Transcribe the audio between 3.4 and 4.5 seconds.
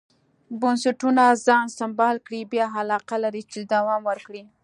چې دوام ورکړي.